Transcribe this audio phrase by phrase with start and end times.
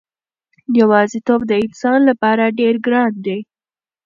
[0.79, 3.39] یوازېتوب د انسان لپاره ډېر ګران دی.